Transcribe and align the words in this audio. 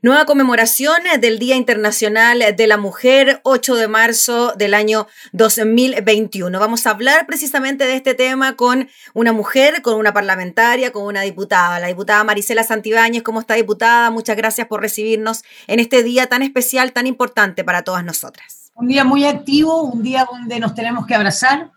Nueva 0.00 0.26
conmemoración 0.26 0.94
del 1.20 1.40
Día 1.40 1.56
Internacional 1.56 2.54
de 2.56 2.66
la 2.68 2.76
Mujer, 2.76 3.40
8 3.42 3.74
de 3.74 3.88
marzo 3.88 4.52
del 4.52 4.74
año 4.74 5.08
2021. 5.32 6.56
Vamos 6.60 6.86
a 6.86 6.90
hablar 6.90 7.26
precisamente 7.26 7.84
de 7.84 7.96
este 7.96 8.14
tema 8.14 8.54
con 8.54 8.88
una 9.12 9.32
mujer, 9.32 9.82
con 9.82 9.94
una 9.94 10.12
parlamentaria, 10.12 10.92
con 10.92 11.02
una 11.02 11.22
diputada, 11.22 11.80
la 11.80 11.88
diputada 11.88 12.22
Marisela 12.22 12.62
Santibáñez. 12.62 13.24
¿Cómo 13.24 13.40
está, 13.40 13.54
diputada? 13.54 14.12
Muchas 14.12 14.36
gracias 14.36 14.68
por 14.68 14.82
recibirnos 14.82 15.42
en 15.66 15.80
este 15.80 16.04
día 16.04 16.28
tan 16.28 16.42
especial, 16.42 16.92
tan 16.92 17.08
importante 17.08 17.64
para 17.64 17.82
todas 17.82 18.04
nosotras. 18.04 18.70
Un 18.76 18.86
día 18.86 19.02
muy 19.02 19.24
activo, 19.24 19.82
un 19.82 20.04
día 20.04 20.28
donde 20.30 20.60
nos 20.60 20.76
tenemos 20.76 21.06
que 21.06 21.16
abrazar, 21.16 21.72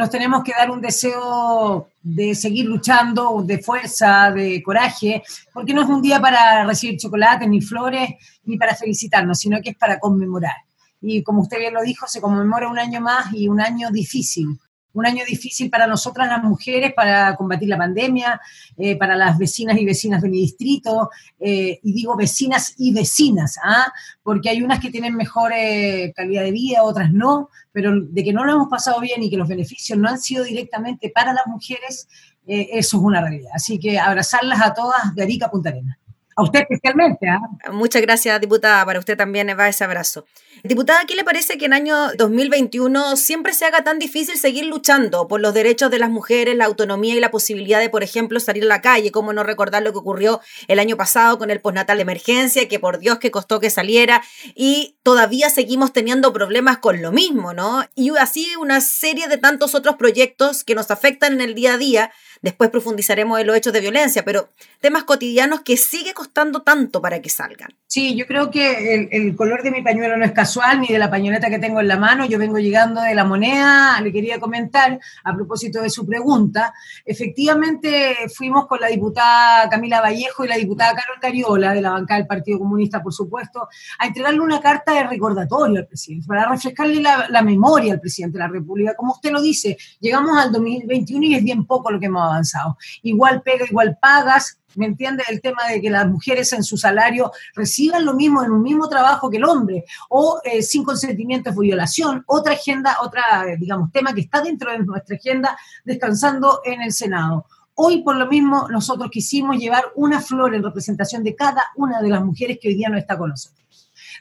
nos 0.00 0.08
tenemos 0.08 0.42
que 0.42 0.52
dar 0.52 0.70
un 0.70 0.80
deseo 0.80 1.90
de 2.02 2.34
seguir 2.34 2.64
luchando, 2.64 3.42
de 3.44 3.58
fuerza, 3.58 4.30
de 4.30 4.62
coraje, 4.62 5.22
porque 5.52 5.74
no 5.74 5.82
es 5.82 5.88
un 5.88 6.00
día 6.00 6.18
para 6.18 6.64
recibir 6.64 6.98
chocolate, 6.98 7.46
ni 7.46 7.60
flores, 7.60 8.08
ni 8.44 8.56
para 8.56 8.74
felicitarnos, 8.74 9.38
sino 9.38 9.60
que 9.60 9.70
es 9.70 9.76
para 9.76 10.00
conmemorar. 10.00 10.56
Y 11.02 11.22
como 11.22 11.42
usted 11.42 11.58
bien 11.58 11.74
lo 11.74 11.82
dijo, 11.82 12.06
se 12.06 12.22
conmemora 12.22 12.68
un 12.68 12.78
año 12.78 13.02
más 13.02 13.32
y 13.34 13.46
un 13.48 13.60
año 13.60 13.90
difícil, 13.90 14.58
un 14.92 15.06
año 15.06 15.24
difícil 15.24 15.70
para 15.70 15.86
nosotras 15.86 16.28
las 16.28 16.42
mujeres 16.42 16.92
para 16.94 17.36
combatir 17.36 17.68
la 17.68 17.78
pandemia, 17.78 18.40
eh, 18.76 18.96
para 18.96 19.16
las 19.16 19.38
vecinas 19.38 19.78
y 19.78 19.84
vecinas 19.84 20.22
de 20.22 20.28
mi 20.28 20.38
distrito, 20.38 21.10
eh, 21.38 21.78
y 21.82 21.92
digo 21.92 22.16
vecinas 22.16 22.74
y 22.78 22.92
vecinas, 22.92 23.58
¿ah? 23.62 23.92
porque 24.22 24.50
hay 24.50 24.62
unas 24.62 24.80
que 24.80 24.90
tienen 24.90 25.14
mejor 25.14 25.52
eh, 25.54 26.12
calidad 26.14 26.42
de 26.42 26.52
vida, 26.52 26.82
otras 26.82 27.12
no, 27.12 27.50
pero 27.72 28.00
de 28.00 28.24
que 28.24 28.32
no 28.32 28.44
lo 28.44 28.52
hemos 28.52 28.68
pasado 28.68 29.00
bien 29.00 29.22
y 29.22 29.30
que 29.30 29.36
los 29.36 29.48
beneficios 29.48 29.98
no 29.98 30.08
han 30.08 30.20
sido 30.20 30.44
directamente 30.44 31.10
para 31.10 31.32
las 31.32 31.46
mujeres, 31.46 32.08
eso 32.46 32.96
es 32.96 33.02
una 33.02 33.20
realidad. 33.20 33.52
Así 33.54 33.78
que 33.78 33.96
abrazarlas 33.96 34.60
a 34.60 34.74
todas 34.74 35.14
de 35.14 35.22
Arica 35.22 35.48
Punta 35.50 35.68
Arenas. 35.68 35.98
A 36.36 36.42
usted 36.42 36.60
especialmente. 36.60 37.28
¿ah? 37.28 37.40
Muchas 37.72 38.02
gracias, 38.02 38.40
diputada. 38.40 38.84
Para 38.84 38.98
usted 38.98 39.16
también 39.16 39.48
va 39.58 39.68
ese 39.68 39.84
abrazo. 39.84 40.24
Diputada, 40.62 41.04
¿qué 41.06 41.14
le 41.14 41.24
parece 41.24 41.58
que 41.58 41.66
en 41.66 41.72
año 41.72 42.12
2021 42.16 43.16
siempre 43.16 43.54
se 43.54 43.64
haga 43.64 43.82
tan 43.82 43.98
difícil 43.98 44.36
seguir 44.36 44.66
luchando 44.66 45.26
por 45.26 45.40
los 45.40 45.54
derechos 45.54 45.90
de 45.90 45.98
las 45.98 46.10
mujeres, 46.10 46.54
la 46.54 46.66
autonomía 46.66 47.14
y 47.14 47.20
la 47.20 47.30
posibilidad 47.30 47.80
de, 47.80 47.88
por 47.88 48.02
ejemplo, 48.02 48.38
salir 48.40 48.64
a 48.64 48.66
la 48.66 48.80
calle? 48.82 49.10
¿Cómo 49.10 49.32
no 49.32 49.42
recordar 49.42 49.82
lo 49.82 49.92
que 49.92 49.98
ocurrió 49.98 50.40
el 50.68 50.78
año 50.78 50.96
pasado 50.96 51.38
con 51.38 51.50
el 51.50 51.60
postnatal 51.60 51.96
de 51.96 52.02
emergencia, 52.02 52.68
que 52.68 52.78
por 52.78 52.98
Dios 52.98 53.18
que 53.18 53.30
costó 53.30 53.58
que 53.58 53.70
saliera? 53.70 54.22
Y 54.54 54.96
todavía 55.02 55.50
seguimos 55.50 55.92
teniendo 55.92 56.32
problemas 56.32 56.78
con 56.78 57.00
lo 57.00 57.10
mismo, 57.10 57.54
¿no? 57.54 57.84
Y 57.94 58.10
así 58.18 58.54
una 58.56 58.80
serie 58.80 59.28
de 59.28 59.38
tantos 59.38 59.74
otros 59.74 59.96
proyectos 59.96 60.64
que 60.64 60.74
nos 60.74 60.90
afectan 60.90 61.34
en 61.34 61.40
el 61.40 61.54
día 61.54 61.74
a 61.74 61.78
día 61.78 62.12
Después 62.42 62.70
profundizaremos 62.70 63.38
en 63.38 63.46
los 63.46 63.56
hechos 63.56 63.72
de 63.72 63.80
violencia, 63.80 64.24
pero 64.24 64.48
temas 64.80 65.04
cotidianos 65.04 65.60
que 65.60 65.76
sigue 65.76 66.14
costando 66.20 66.60
tanto 66.60 67.00
para 67.00 67.22
que 67.22 67.30
salgan. 67.30 67.70
Sí, 67.86 68.14
yo 68.14 68.26
creo 68.26 68.50
que 68.50 69.08
el, 69.10 69.34
color 69.34 69.62
de 69.62 69.70
mi 69.70 69.80
pañuelo 69.80 70.18
no 70.18 70.24
es 70.26 70.32
casual, 70.32 70.82
ni 70.82 70.88
de 70.88 70.98
la 70.98 71.10
pañoleta 71.10 71.48
que 71.48 71.58
tengo 71.58 71.80
en 71.80 71.88
la 71.88 71.96
mano. 71.96 72.26
Yo 72.26 72.38
vengo 72.38 72.58
llegando 72.58 73.00
de 73.00 73.14
la 73.14 73.24
moneda, 73.24 73.98
le 74.02 74.12
quería 74.12 74.38
comentar 74.38 75.00
a 75.24 75.34
propósito 75.34 75.80
de 75.80 75.88
su 75.88 76.06
pregunta. 76.06 76.74
Efectivamente, 77.06 78.28
fuimos 78.34 78.66
con 78.66 78.80
la 78.80 78.88
diputada 78.88 79.66
Camila 79.70 80.02
Vallejo 80.02 80.44
y 80.44 80.48
la 80.48 80.56
diputada 80.56 80.94
Carol 80.94 81.18
Cariola, 81.22 81.72
de 81.72 81.80
la 81.80 81.92
bancada 81.92 82.18
del 82.18 82.26
Partido 82.26 82.58
Comunista, 82.58 83.02
por 83.02 83.14
supuesto, 83.14 83.66
a 83.98 84.06
entregarle 84.06 84.40
una 84.40 84.60
carta 84.60 84.92
de 84.92 85.04
recordatorio 85.04 85.78
al 85.78 85.86
presidente, 85.86 86.26
para 86.26 86.50
refrescarle 86.50 87.00
la, 87.00 87.28
la 87.30 87.40
memoria 87.40 87.94
al 87.94 88.00
presidente 88.00 88.36
de 88.36 88.44
la 88.44 88.50
República. 88.50 88.94
Como 88.94 89.14
usted 89.14 89.32
lo 89.32 89.40
dice, 89.40 89.78
llegamos 90.00 90.36
al 90.36 90.52
2021 90.52 91.24
y 91.24 91.34
es 91.36 91.42
bien 91.42 91.64
poco 91.64 91.90
lo 91.90 91.98
que 91.98 92.06
hemos 92.06 92.22
avanzado. 92.22 92.76
Igual 93.02 93.40
pega, 93.40 93.64
igual 93.64 93.96
pagas, 93.98 94.59
¿me 94.76 94.86
entiende? 94.86 95.24
El 95.28 95.40
tema 95.40 95.66
de 95.68 95.80
que 95.80 95.90
las 95.90 96.06
mujeres 96.06 96.52
en 96.52 96.62
su 96.62 96.76
salario 96.76 97.32
reciban 97.54 98.04
lo 98.04 98.14
mismo 98.14 98.42
en 98.42 98.50
un 98.50 98.62
mismo 98.62 98.88
trabajo 98.88 99.30
que 99.30 99.38
el 99.38 99.44
hombre, 99.44 99.84
o 100.08 100.40
eh, 100.44 100.62
sin 100.62 100.84
consentimiento 100.84 101.50
de 101.50 101.60
violación, 101.60 102.24
otra 102.26 102.54
agenda, 102.54 102.98
otra, 103.02 103.44
digamos, 103.58 103.90
tema 103.92 104.14
que 104.14 104.22
está 104.22 104.40
dentro 104.40 104.70
de 104.70 104.78
nuestra 104.78 105.16
agenda, 105.16 105.58
descansando 105.84 106.60
en 106.64 106.82
el 106.82 106.92
Senado. 106.92 107.46
Hoy, 107.74 108.02
por 108.02 108.16
lo 108.16 108.26
mismo, 108.26 108.68
nosotros 108.68 109.10
quisimos 109.10 109.56
llevar 109.56 109.84
una 109.94 110.20
flor 110.20 110.54
en 110.54 110.62
representación 110.62 111.24
de 111.24 111.34
cada 111.34 111.64
una 111.76 112.02
de 112.02 112.10
las 112.10 112.22
mujeres 112.22 112.58
que 112.60 112.68
hoy 112.68 112.74
día 112.74 112.88
no 112.88 112.98
está 112.98 113.16
con 113.16 113.30
nosotros 113.30 113.60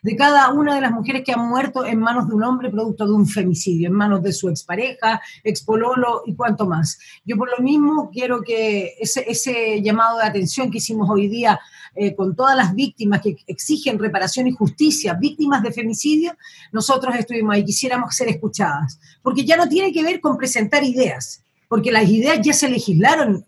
de 0.04 0.16
cada 0.16 0.52
una 0.52 0.76
de 0.76 0.82
las 0.82 0.92
mujeres 0.92 1.24
que 1.24 1.34
han 1.34 1.48
muerto 1.48 1.86
en 1.86 2.00
manos 2.00 2.28
de 2.28 2.36
un 2.36 2.44
hombre 2.44 2.70
producto 2.70 3.06
de 3.06 3.14
un 3.14 3.28
femicidio, 3.28 3.88
en 3.88 3.94
manos 3.94 4.24
de 4.24 4.34
su 4.34 4.50
expareja, 4.50 5.22
expololo 5.44 6.24
y 6.26 6.36
cuanto 6.36 6.66
más. 6.66 7.00
Yo 7.26 7.38
por 7.38 7.50
lo 7.50 7.64
mismo 7.64 8.09
quiero 8.12 8.42
que 8.42 8.96
ese, 9.00 9.82
llamado 9.82 10.18
de 10.18 10.26
atención 10.26 10.72
que 10.72 10.78
hicimos 10.78 11.09
hoy 11.09 11.28
día 11.28 11.59
eh, 11.96 12.16
con 12.16 12.36
todas 12.36 12.56
las 12.56 12.74
víctimas 12.74 13.22
que 13.22 13.38
exigen 13.48 14.00
reparación 14.00 14.48
y 14.48 14.52
justicia, 14.52 15.14
víctimas 15.14 15.64
de 15.64 15.72
femicidio, 15.72 16.36
nosotros 16.72 17.16
estuvimos 17.16 17.56
ahí, 17.56 17.66
quisiéramos 17.66 18.16
ser 18.16 18.30
escuchadas, 18.30 19.00
porque 19.22 19.44
ya 19.44 19.58
no 19.58 19.68
tiene 19.68 19.92
que 19.92 20.04
ver 20.04 20.22
con 20.22 20.38
presentar 20.38 20.84
ideas, 20.84 21.44
porque 21.69 21.91
las 21.91 22.09
ideas 22.09 22.40
ya 22.41 22.52
se 22.52 22.68
legislaron, 22.68 23.46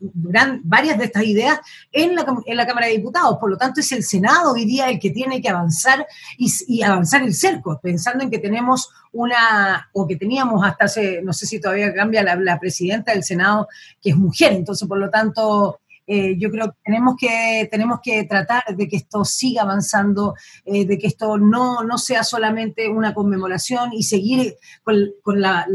varias 0.63 0.99
de 0.99 1.05
estas 1.05 1.23
ideas, 1.23 1.59
en 1.91 2.15
la, 2.15 2.23
en 2.45 2.55
la, 2.55 2.67
Cámara 2.67 2.85
de 2.85 2.93
Diputados. 2.93 3.37
Por 3.39 3.49
lo 3.49 3.57
tanto, 3.57 3.81
es 3.81 3.91
el 3.91 4.03
Senado 4.03 4.53
hoy 4.53 4.65
día 4.65 4.89
el 4.89 4.99
que 4.99 5.09
tiene 5.09 5.41
que 5.41 5.49
avanzar 5.49 6.05
y, 6.37 6.83
avanzar 6.83 7.23
el 7.23 7.33
cerco, 7.33 7.79
pensando 7.81 8.23
en 8.23 8.29
que 8.29 8.37
tenemos 8.37 8.91
una, 9.11 9.89
o 9.91 10.07
que 10.07 10.17
teníamos 10.17 10.63
hasta 10.63 10.85
hace, 10.85 11.21
no 11.23 11.33
sé 11.33 11.47
si 11.47 11.59
todavía 11.59 11.93
cambia 11.95 12.21
la, 12.23 12.59
presidenta 12.59 13.11
del 13.11 13.23
Senado, 13.23 13.67
que 13.99 14.11
es 14.11 14.15
mujer. 14.15 14.53
Entonces, 14.53 14.87
por 14.87 14.99
lo 14.99 15.09
tanto, 15.09 15.79
eh, 16.05 16.37
yo 16.37 16.51
creo 16.51 16.67
que 16.67 16.77
tenemos 16.83 17.15
que, 17.19 17.67
tenemos 17.71 18.01
que 18.03 18.23
tratar 18.25 18.63
de 18.75 18.87
que 18.87 18.97
esto 18.97 19.25
siga 19.25 19.63
avanzando, 19.63 20.35
eh, 20.65 20.85
de 20.85 20.99
que 20.99 21.07
esto 21.07 21.39
no, 21.39 21.81
no 21.81 21.97
sea 21.97 22.23
solamente 22.23 22.87
una 22.87 23.15
conmemoración 23.15 23.93
y 23.93 24.03
seguir 24.03 24.57
con, 24.83 24.95
con 25.23 25.41
la, 25.41 25.65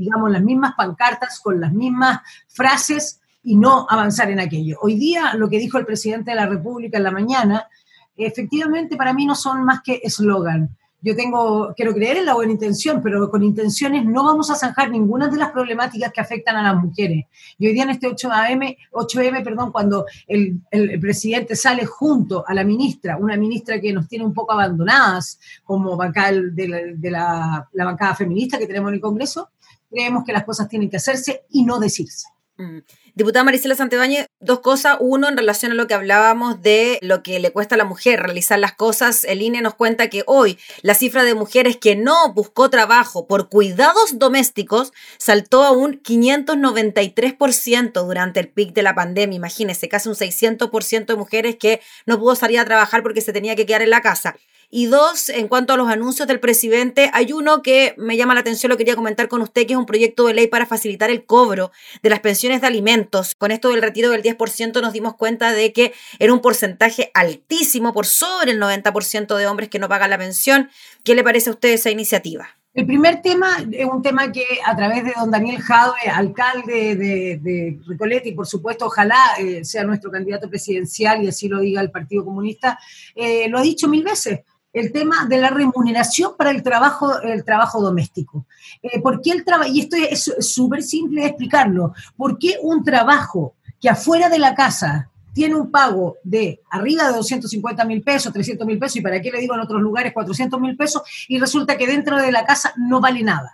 digamos, 0.00 0.30
las 0.30 0.42
mismas 0.42 0.74
pancartas, 0.76 1.38
con 1.40 1.60
las 1.60 1.72
mismas 1.72 2.20
frases 2.48 3.20
y 3.42 3.56
no 3.56 3.86
avanzar 3.88 4.30
en 4.30 4.40
aquello. 4.40 4.78
Hoy 4.82 4.96
día, 4.96 5.34
lo 5.34 5.48
que 5.48 5.58
dijo 5.58 5.78
el 5.78 5.86
presidente 5.86 6.30
de 6.30 6.36
la 6.36 6.46
República 6.46 6.98
en 6.98 7.04
la 7.04 7.10
mañana, 7.10 7.68
efectivamente 8.16 8.96
para 8.96 9.12
mí 9.12 9.26
no 9.26 9.34
son 9.34 9.64
más 9.64 9.82
que 9.82 10.00
eslogan. 10.02 10.76
Yo 11.02 11.16
tengo, 11.16 11.72
quiero 11.74 11.94
creer 11.94 12.18
en 12.18 12.26
la 12.26 12.34
buena 12.34 12.52
intención, 12.52 13.00
pero 13.02 13.30
con 13.30 13.42
intenciones 13.42 14.04
no 14.04 14.22
vamos 14.22 14.50
a 14.50 14.54
zanjar 14.54 14.90
ninguna 14.90 15.28
de 15.28 15.38
las 15.38 15.50
problemáticas 15.50 16.12
que 16.12 16.20
afectan 16.20 16.56
a 16.56 16.62
las 16.62 16.82
mujeres. 16.82 17.24
Y 17.58 17.66
hoy 17.66 17.72
día 17.72 17.84
en 17.84 17.90
este 17.90 18.06
8M, 18.06 18.76
8M 18.92 19.42
perdón, 19.42 19.72
cuando 19.72 20.04
el, 20.26 20.60
el, 20.70 21.00
presidente 21.00 21.56
sale 21.56 21.86
junto 21.86 22.44
a 22.46 22.52
la 22.52 22.64
ministra, 22.64 23.16
una 23.16 23.38
ministra 23.38 23.80
que 23.80 23.94
nos 23.94 24.08
tiene 24.08 24.26
un 24.26 24.34
poco 24.34 24.52
abandonadas 24.52 25.40
como 25.64 25.96
bancada 25.96 26.32
de, 26.32 26.68
la, 26.68 26.78
de 26.94 27.10
la, 27.10 27.68
la 27.72 27.84
bancada 27.86 28.14
feminista 28.14 28.58
que 28.58 28.66
tenemos 28.66 28.90
en 28.90 28.96
el 28.96 29.00
Congreso, 29.00 29.48
creemos 29.90 30.24
que 30.24 30.32
las 30.32 30.44
cosas 30.44 30.68
tienen 30.68 30.88
que 30.88 30.96
hacerse 30.96 31.42
y 31.50 31.64
no 31.64 31.78
decirse. 31.78 32.28
Mm. 32.56 32.78
Diputada 33.14 33.42
Marisela 33.42 33.74
Santibáñez, 33.74 34.26
dos 34.38 34.60
cosas. 34.60 34.96
Uno, 35.00 35.28
en 35.28 35.36
relación 35.36 35.72
a 35.72 35.74
lo 35.74 35.86
que 35.86 35.94
hablábamos 35.94 36.62
de 36.62 36.98
lo 37.02 37.22
que 37.22 37.40
le 37.40 37.52
cuesta 37.52 37.74
a 37.74 37.78
la 37.78 37.84
mujer 37.84 38.20
realizar 38.20 38.58
las 38.58 38.74
cosas, 38.74 39.24
el 39.24 39.42
INE 39.42 39.62
nos 39.62 39.74
cuenta 39.74 40.08
que 40.08 40.22
hoy 40.26 40.58
la 40.82 40.94
cifra 40.94 41.24
de 41.24 41.34
mujeres 41.34 41.76
que 41.76 41.96
no 41.96 42.32
buscó 42.34 42.70
trabajo 42.70 43.26
por 43.26 43.48
cuidados 43.48 44.18
domésticos 44.18 44.92
saltó 45.18 45.64
a 45.64 45.72
un 45.72 46.02
593% 46.02 48.06
durante 48.06 48.40
el 48.40 48.48
pic 48.48 48.74
de 48.74 48.82
la 48.82 48.94
pandemia. 48.94 49.36
Imagínese, 49.36 49.88
casi 49.88 50.08
un 50.08 50.14
600% 50.14 51.06
de 51.06 51.16
mujeres 51.16 51.56
que 51.56 51.80
no 52.06 52.18
pudo 52.18 52.36
salir 52.36 52.60
a 52.60 52.64
trabajar 52.64 53.02
porque 53.02 53.22
se 53.22 53.32
tenía 53.32 53.56
que 53.56 53.66
quedar 53.66 53.82
en 53.82 53.90
la 53.90 54.02
casa. 54.02 54.36
Y 54.72 54.86
dos, 54.86 55.30
en 55.30 55.48
cuanto 55.48 55.72
a 55.72 55.76
los 55.76 55.88
anuncios 55.88 56.28
del 56.28 56.38
presidente, 56.38 57.10
hay 57.12 57.32
uno 57.32 57.60
que 57.60 57.92
me 57.98 58.16
llama 58.16 58.34
la 58.34 58.40
atención, 58.40 58.70
lo 58.70 58.76
quería 58.76 58.94
comentar 58.94 59.26
con 59.26 59.42
usted, 59.42 59.66
que 59.66 59.72
es 59.72 59.78
un 59.78 59.84
proyecto 59.84 60.28
de 60.28 60.34
ley 60.34 60.46
para 60.46 60.64
facilitar 60.64 61.10
el 61.10 61.24
cobro 61.24 61.72
de 62.04 62.10
las 62.10 62.20
pensiones 62.20 62.60
de 62.60 62.68
alimentos. 62.68 63.34
Con 63.34 63.50
esto 63.50 63.70
del 63.70 63.82
retiro 63.82 64.10
del 64.10 64.22
10% 64.22 64.80
nos 64.80 64.92
dimos 64.92 65.16
cuenta 65.16 65.52
de 65.52 65.72
que 65.72 65.92
era 66.20 66.32
un 66.32 66.40
porcentaje 66.40 67.10
altísimo, 67.14 67.92
por 67.92 68.06
sobre 68.06 68.52
el 68.52 68.60
90% 68.60 69.36
de 69.36 69.46
hombres 69.48 69.70
que 69.70 69.80
no 69.80 69.88
pagan 69.88 70.10
la 70.10 70.18
pensión. 70.18 70.70
¿Qué 71.02 71.16
le 71.16 71.24
parece 71.24 71.50
a 71.50 71.54
usted 71.54 71.70
esa 71.70 71.90
iniciativa? 71.90 72.48
El 72.72 72.86
primer 72.86 73.20
tema 73.20 73.56
es 73.72 73.84
un 73.84 74.00
tema 74.00 74.30
que 74.30 74.44
a 74.64 74.76
través 74.76 75.02
de 75.02 75.12
don 75.18 75.32
Daniel 75.32 75.60
Jadwe, 75.60 76.08
alcalde 76.14 76.94
de, 76.94 77.40
de 77.42 77.80
Recoleta, 77.88 78.28
y 78.28 78.32
por 78.32 78.46
supuesto 78.46 78.86
ojalá 78.86 79.18
eh, 79.40 79.64
sea 79.64 79.82
nuestro 79.82 80.12
candidato 80.12 80.48
presidencial 80.48 81.24
y 81.24 81.26
así 81.26 81.48
lo 81.48 81.58
diga 81.58 81.80
el 81.80 81.90
Partido 81.90 82.24
Comunista, 82.24 82.78
eh, 83.16 83.48
lo 83.48 83.58
ha 83.58 83.62
dicho 83.62 83.88
mil 83.88 84.04
veces 84.04 84.42
el 84.72 84.92
tema 84.92 85.26
de 85.26 85.38
la 85.38 85.50
remuneración 85.50 86.32
para 86.36 86.50
el 86.50 86.62
trabajo, 86.62 87.20
el 87.20 87.44
trabajo 87.44 87.80
doméstico. 87.80 88.46
Eh, 88.82 89.00
¿Por 89.00 89.20
qué 89.20 89.32
el 89.32 89.44
trabajo? 89.44 89.70
Y 89.72 89.80
esto 89.80 89.96
es 89.96 90.32
súper 90.40 90.82
simple 90.82 91.22
de 91.22 91.28
explicarlo. 91.28 91.92
¿Por 92.16 92.38
qué 92.38 92.56
un 92.62 92.84
trabajo 92.84 93.54
que 93.80 93.88
afuera 93.88 94.28
de 94.28 94.38
la 94.38 94.54
casa 94.54 95.10
tiene 95.32 95.54
un 95.54 95.70
pago 95.70 96.16
de 96.22 96.60
arriba 96.70 97.08
de 97.08 97.16
250 97.16 97.84
mil 97.84 98.02
pesos, 98.02 98.32
300 98.32 98.66
mil 98.66 98.78
pesos, 98.78 98.96
y 98.96 99.00
para 99.00 99.20
qué 99.20 99.30
le 99.30 99.40
digo 99.40 99.54
en 99.54 99.60
otros 99.60 99.80
lugares 99.80 100.12
400 100.12 100.60
mil 100.60 100.76
pesos, 100.76 101.02
y 101.28 101.38
resulta 101.38 101.76
que 101.76 101.86
dentro 101.86 102.16
de 102.16 102.32
la 102.32 102.44
casa 102.44 102.72
no 102.76 103.00
vale 103.00 103.22
nada? 103.22 103.52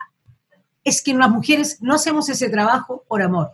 Es 0.84 1.02
que 1.02 1.14
las 1.14 1.30
mujeres 1.30 1.78
no 1.80 1.94
hacemos 1.94 2.28
ese 2.28 2.48
trabajo 2.48 3.04
por 3.08 3.22
amor 3.22 3.50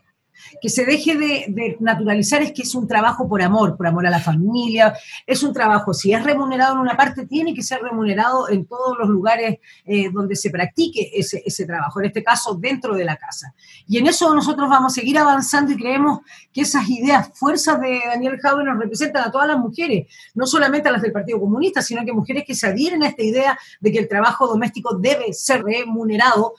que 0.60 0.68
se 0.68 0.84
deje 0.84 1.16
de, 1.16 1.76
naturalizar 1.80 2.42
es 2.42 2.52
que 2.52 2.62
es 2.62 2.74
un 2.74 2.86
trabajo 2.86 3.28
por 3.28 3.42
amor, 3.42 3.76
por 3.76 3.86
amor 3.86 4.06
a 4.06 4.10
la 4.10 4.20
familia, 4.20 4.94
es 5.26 5.42
un 5.42 5.52
trabajo, 5.52 5.94
si 5.94 6.12
es 6.12 6.22
remunerado 6.22 6.74
en 6.74 6.80
una 6.80 6.96
parte, 6.96 7.26
tiene 7.26 7.54
que 7.54 7.62
ser 7.62 7.80
remunerado 7.82 8.48
en 8.48 8.66
todos 8.66 8.96
los 8.98 9.08
lugares 9.08 9.58
eh, 9.84 10.10
donde 10.12 10.36
se 10.36 10.50
practique 10.50 11.10
ese, 11.14 11.42
ese, 11.44 11.66
trabajo, 11.66 12.00
en 12.00 12.06
este 12.06 12.22
caso 12.22 12.54
dentro 12.54 12.94
de 12.94 13.04
la 13.04 13.16
casa. 13.16 13.54
Y 13.86 13.98
en 13.98 14.06
eso 14.06 14.34
nosotros 14.34 14.68
vamos 14.68 14.92
a 14.92 15.00
seguir 15.00 15.18
avanzando 15.18 15.72
y 15.72 15.76
creemos 15.76 16.20
que 16.52 16.62
esas 16.62 16.88
ideas, 16.88 17.30
fuerzas 17.34 17.80
de 17.80 18.00
Daniel 18.06 18.38
Jaube 18.40 18.64
nos 18.64 18.78
representan 18.78 19.24
a 19.24 19.30
todas 19.30 19.48
las 19.48 19.58
mujeres, 19.58 20.06
no 20.34 20.46
solamente 20.46 20.88
a 20.88 20.92
las 20.92 21.02
del 21.02 21.12
Partido 21.12 21.40
Comunista, 21.40 21.82
sino 21.82 22.04
que 22.04 22.12
mujeres 22.12 22.44
que 22.46 22.54
se 22.54 22.66
adhieren 22.66 23.02
a 23.02 23.08
esta 23.08 23.22
idea 23.22 23.58
de 23.80 23.92
que 23.92 23.98
el 23.98 24.08
trabajo 24.08 24.46
doméstico 24.46 24.94
debe 24.96 25.32
ser 25.32 25.62
remunerado, 25.62 26.54